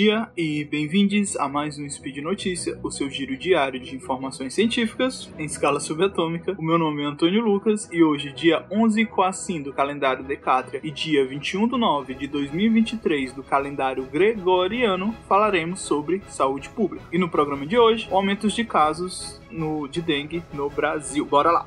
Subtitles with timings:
[0.00, 5.30] dia e bem-vindos a mais um Speed Notícia, o seu giro diário de informações científicas
[5.38, 6.56] em escala subatômica.
[6.58, 10.90] O meu nome é Antônio Lucas e hoje, dia 11 Coacim do calendário Decátria e
[10.90, 17.04] dia 21 de 9 de 2023 do calendário Gregoriano, falaremos sobre saúde pública.
[17.12, 21.26] E no programa de hoje, aumentos de casos no, de dengue no Brasil.
[21.26, 21.66] Bora lá!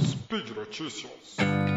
[0.00, 1.69] Speed Notícias.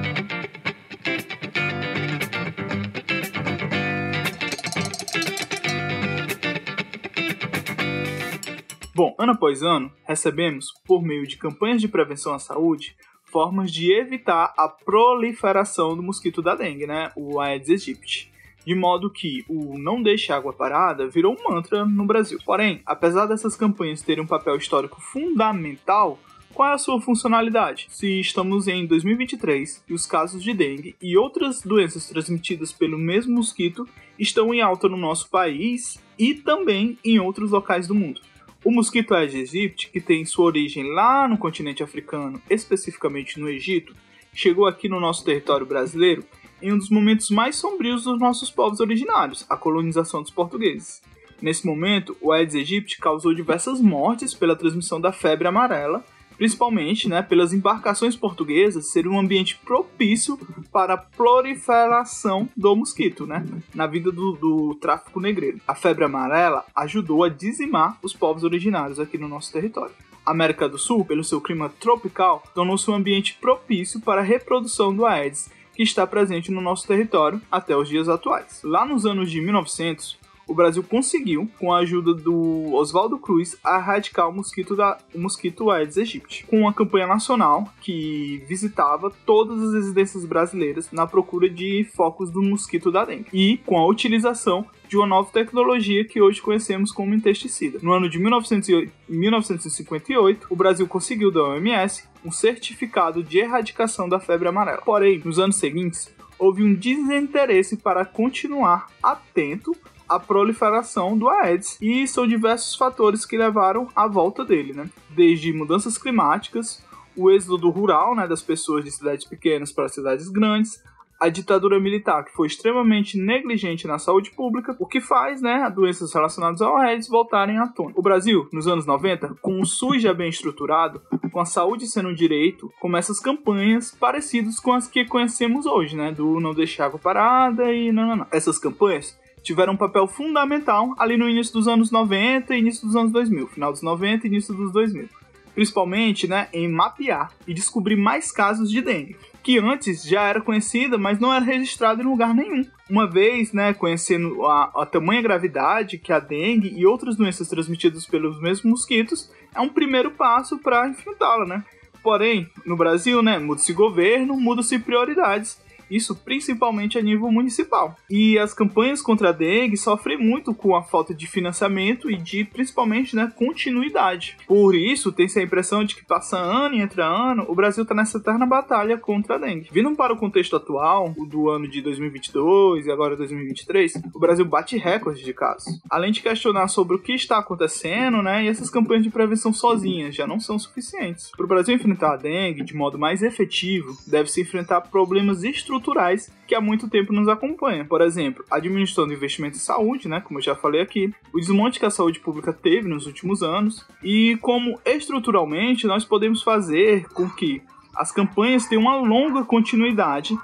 [8.95, 13.91] Bom, ano após ano, recebemos, por meio de campanhas de prevenção à saúde, formas de
[13.91, 17.11] evitar a proliferação do mosquito da dengue, né?
[17.16, 18.31] O Aedes aegypti.
[18.63, 22.38] De modo que o não deixe água parada virou um mantra no Brasil.
[22.45, 26.19] Porém, apesar dessas campanhas terem um papel histórico fundamental,
[26.53, 27.88] qual é a sua funcionalidade?
[27.89, 33.33] Se estamos em 2023 e os casos de dengue e outras doenças transmitidas pelo mesmo
[33.33, 38.21] mosquito estão em alta no nosso país e também em outros locais do mundo.
[38.64, 43.94] O mosquito Aedes aegypti, que tem sua origem lá no continente africano, especificamente no Egito,
[44.33, 46.23] chegou aqui no nosso território brasileiro
[46.61, 51.02] em um dos momentos mais sombrios dos nossos povos originários, a colonização dos portugueses.
[51.42, 56.05] Nesse momento, o Aedes aegypti causou diversas mortes pela transmissão da febre amarela,
[56.44, 60.38] principalmente né, pelas embarcações portuguesas serem um ambiente propício
[60.73, 65.61] para a proliferação do mosquito, né, na vida do, do tráfico negreiro.
[65.66, 69.95] A febre amarela ajudou a dizimar os povos originários aqui no nosso território.
[70.25, 74.94] A América do Sul, pelo seu clima tropical, tornou-se um ambiente propício para a reprodução
[74.94, 78.59] do Aedes, que está presente no nosso território até os dias atuais.
[78.66, 84.30] Lá nos anos de 1900, o Brasil conseguiu, com a ajuda do Oswaldo Cruz, erradicar
[84.30, 89.73] o mosquito, da, o mosquito Aedes aegypti, com uma campanha nacional que visitava todas as
[89.73, 94.98] residências brasileiras na procura de focos do mosquito da dengue e com a utilização de
[94.98, 97.80] uma nova tecnologia que hoje conhecemos como intesticida.
[97.81, 104.48] No ano de 1958, o Brasil conseguiu da OMS um certificado de erradicação da febre
[104.48, 104.83] amarela.
[104.83, 109.75] Porém, nos anos seguintes, houve um desinteresse para continuar atento
[110.15, 114.89] a proliferação do Aedes e são diversos fatores que levaram à volta dele, né?
[115.09, 116.83] Desde mudanças climáticas,
[117.15, 120.81] o êxodo rural, né, das pessoas de cidades pequenas para cidades grandes,
[121.19, 126.13] a ditadura militar, que foi extremamente negligente na saúde pública, o que faz né, doenças
[126.13, 127.93] relacionadas ao AIDS voltarem à tona.
[127.95, 131.01] O Brasil, nos anos 90, com o SUS já bem estruturado,
[131.31, 135.95] com a saúde sendo um direito, começa as campanhas parecidas com as que conhecemos hoje,
[135.95, 138.27] né, do não deixar água parada e não, não, não.
[138.30, 142.95] Essas campanhas tiveram um papel fundamental ali no início dos anos 90 e início dos
[142.95, 145.09] anos 2000, final dos 90 e início dos 2000.
[145.54, 150.98] Principalmente né, em mapear e descobrir mais casos de dengue, que antes já era conhecida,
[150.98, 152.65] mas não era registrada em lugar nenhum.
[152.89, 158.07] Uma vez, né, conhecendo a, a tamanha gravidade que a dengue e outras doenças transmitidas
[158.07, 161.63] pelos mesmos mosquitos, é um primeiro passo para enfrentá-la, né?
[162.01, 165.62] Porém, no Brasil, né, muda-se governo, muda-se prioridades
[165.95, 167.95] isso principalmente a nível municipal.
[168.09, 172.44] E as campanhas contra a dengue sofrem muito com a falta de financiamento e de,
[172.44, 174.38] principalmente, né, continuidade.
[174.48, 177.94] Por isso, tem-se a impressão de que passa ano e entra ano, o Brasil está
[177.94, 179.69] nessa eterna batalha contra a dengue.
[179.71, 184.45] Vindo para o contexto atual, o do ano de 2022 e agora 2023, o Brasil
[184.45, 185.80] bate recordes de casos.
[185.89, 190.15] Além de questionar sobre o que está acontecendo, né, e essas campanhas de prevenção sozinhas
[190.15, 191.31] já não são suficientes.
[191.36, 196.31] Para o Brasil enfrentar a dengue de modo mais efetivo, deve-se enfrentar problemas estruturais estruturais
[196.48, 197.86] que há muito tempo nos acompanham.
[197.86, 201.86] Por exemplo, administrando investimentos em saúde, né, como eu já falei aqui, o desmonte que
[201.86, 207.62] a saúde pública teve nos últimos anos e como estruturalmente nós podemos fazer com que
[207.95, 210.38] as campanhas tenham uma longa continuidade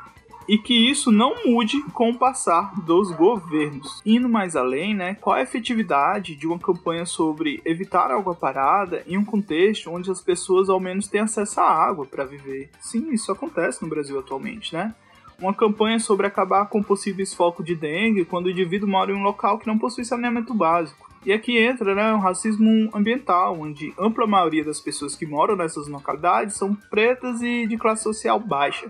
[0.47, 4.01] e que isso não mude com o passar dos governos.
[4.03, 9.15] Indo mais além, né, qual a efetividade de uma campanha sobre evitar água parada em
[9.15, 12.71] um contexto onde as pessoas ao menos têm acesso à água para viver?
[12.79, 14.95] Sim, isso acontece no Brasil atualmente, né?
[15.41, 19.23] Uma campanha sobre acabar com possíveis focos de dengue quando o indivíduo mora em um
[19.23, 21.09] local que não possui saneamento básico.
[21.25, 25.87] E aqui entra né, o racismo ambiental, onde ampla maioria das pessoas que moram nessas
[25.87, 28.87] localidades são pretas e de classe social baixa.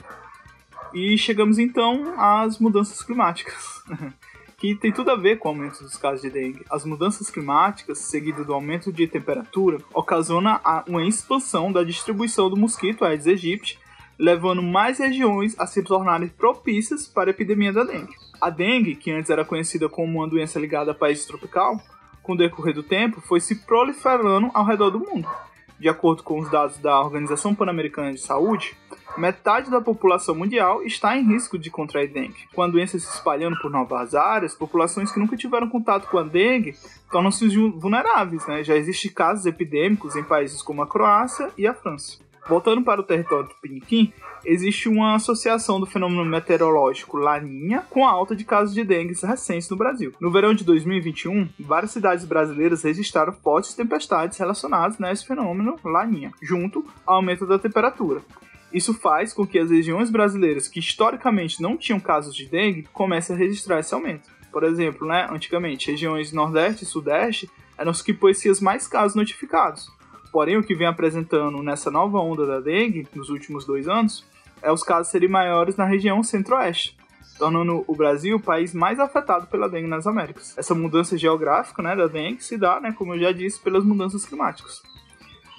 [0.93, 3.83] E chegamos então às mudanças climáticas,
[4.57, 6.65] que tem tudo a ver com o aumento dos casos de dengue.
[6.69, 13.05] As mudanças climáticas, seguido do aumento de temperatura, ocasiona uma expansão da distribuição do mosquito
[13.05, 13.79] Aedes aegypti
[14.19, 18.13] levando mais regiões a se tornarem propícias para a epidemia da dengue.
[18.41, 21.79] A dengue, que antes era conhecida como uma doença ligada a países tropical,
[22.21, 25.27] com o decorrer do tempo foi se proliferando ao redor do mundo.
[25.79, 28.75] De acordo com os dados da Organização Pan-Americana de Saúde,
[29.17, 32.47] metade da população mundial está em risco de contrair dengue.
[32.53, 36.23] Com a doença se espalhando por novas áreas, populações que nunca tiveram contato com a
[36.23, 36.75] dengue
[37.09, 38.45] tornam-se vulneráveis.
[38.45, 38.61] Né?
[38.61, 42.19] Já existem casos epidêmicos em países como a Croácia e a França.
[42.49, 44.11] Voltando para o território do Piniquim,
[44.43, 49.69] existe uma associação do fenômeno meteorológico Laninha com a alta de casos de dengue recentes
[49.69, 50.15] no Brasil.
[50.19, 56.31] No verão de 2021, várias cidades brasileiras registraram fortes tempestades relacionadas a esse fenômeno Laninha,
[56.41, 58.21] junto ao aumento da temperatura.
[58.73, 63.35] Isso faz com que as regiões brasileiras que historicamente não tinham casos de dengue comecem
[63.35, 64.27] a registrar esse aumento.
[64.51, 67.47] Por exemplo, né, antigamente, regiões Nordeste e Sudeste
[67.77, 69.98] eram as que possuíam mais casos notificados.
[70.31, 74.25] Porém, o que vem apresentando nessa nova onda da dengue, nos últimos dois anos,
[74.61, 76.97] é os casos serem maiores na região centro-oeste,
[77.37, 80.55] tornando o Brasil o país mais afetado pela dengue nas Américas.
[80.57, 84.25] Essa mudança geográfica né, da dengue se dá, né, como eu já disse, pelas mudanças
[84.25, 84.83] climáticas.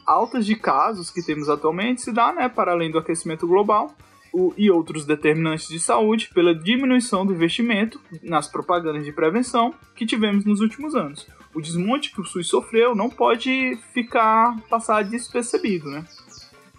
[0.06, 3.94] Altas de casos que temos atualmente se dá, né, para além do aquecimento global,
[4.32, 10.06] o, e outros determinantes de saúde pela diminuição do investimento nas propagandas de prevenção que
[10.06, 15.90] tivemos nos últimos anos o desmonte que o SUS sofreu não pode ficar passar despercebido,
[15.90, 16.04] né?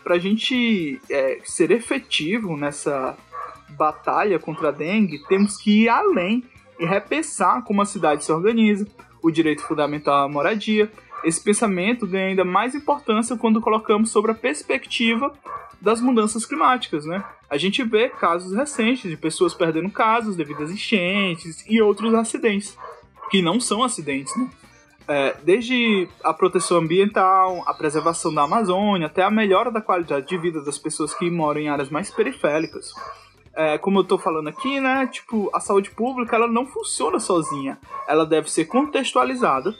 [0.03, 3.15] Para a gente é, ser efetivo nessa
[3.69, 6.43] batalha contra a dengue, temos que ir além
[6.79, 8.87] e repensar como a cidade se organiza,
[9.21, 10.91] o direito fundamental à moradia.
[11.23, 15.31] Esse pensamento ganha ainda mais importância quando colocamos sobre a perspectiva
[15.79, 17.23] das mudanças climáticas, né?
[17.49, 22.77] A gente vê casos recentes de pessoas perdendo casas devido às enchentes e outros acidentes,
[23.29, 24.49] que não são acidentes, né?
[25.13, 30.37] É, desde a proteção ambiental, a preservação da Amazônia, até a melhora da qualidade de
[30.37, 32.93] vida das pessoas que moram em áreas mais periféricas.
[33.53, 37.77] É, como eu estou falando aqui, né, tipo, a saúde pública ela não funciona sozinha.
[38.07, 39.75] Ela deve ser contextualizada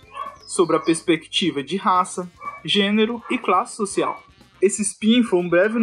[0.45, 2.29] sobre a perspectiva de raça,
[2.65, 4.21] gênero e classe social.
[4.61, 5.79] Esse spin foi um breve,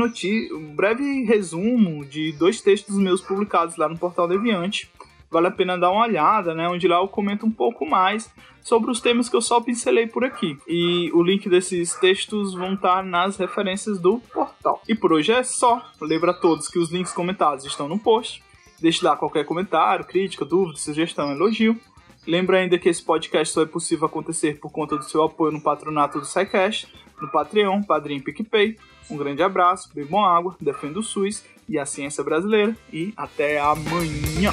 [0.53, 4.91] um breve resumo de dois textos meus publicados lá no Portal Deviante,
[5.31, 6.69] vale a pena dar uma olhada, né?
[6.69, 8.31] Onde lá eu comento um pouco mais
[8.63, 10.59] sobre os temas que eu só pincelei por aqui.
[10.67, 14.83] E o link desses textos vão estar nas referências do portal.
[14.89, 15.83] E por hoje é só.
[16.01, 18.43] Lembra a todos que os links comentados estão no post.
[18.81, 21.79] Deixe lá qualquer comentário, crítica, dúvida, sugestão, elogio.
[22.27, 25.63] Lembra ainda que esse podcast só é possível acontecer por conta do seu apoio no
[25.63, 26.87] patronato do SciCast,
[27.21, 28.77] no Patreon, Padrim PicPay.
[29.11, 34.53] Um grande abraço, bebam água, defenda o SUS e a ciência brasileira e até amanhã!